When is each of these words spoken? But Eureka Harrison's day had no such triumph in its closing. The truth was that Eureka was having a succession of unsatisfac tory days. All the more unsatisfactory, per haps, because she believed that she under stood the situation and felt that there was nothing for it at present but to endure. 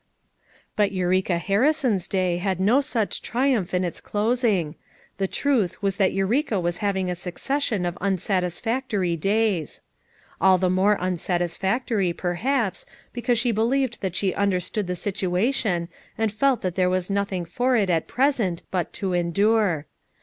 But 0.75 0.91
Eureka 0.91 1.37
Harrison's 1.37 2.07
day 2.07 2.37
had 2.37 2.59
no 2.59 2.81
such 2.81 3.21
triumph 3.21 3.71
in 3.71 3.83
its 3.83 4.01
closing. 4.01 4.73
The 5.19 5.27
truth 5.27 5.79
was 5.83 5.97
that 5.97 6.11
Eureka 6.11 6.59
was 6.59 6.79
having 6.79 7.07
a 7.11 7.15
succession 7.15 7.85
of 7.85 7.99
unsatisfac 8.01 8.87
tory 8.89 9.15
days. 9.15 9.81
All 10.41 10.57
the 10.57 10.71
more 10.71 10.97
unsatisfactory, 10.99 12.13
per 12.13 12.33
haps, 12.33 12.83
because 13.13 13.37
she 13.37 13.51
believed 13.51 14.01
that 14.01 14.15
she 14.15 14.33
under 14.33 14.59
stood 14.59 14.87
the 14.87 14.95
situation 14.95 15.87
and 16.17 16.33
felt 16.33 16.63
that 16.63 16.73
there 16.73 16.89
was 16.89 17.11
nothing 17.11 17.45
for 17.45 17.75
it 17.75 17.91
at 17.91 18.07
present 18.07 18.63
but 18.71 18.93
to 18.93 19.13
endure. 19.13 19.85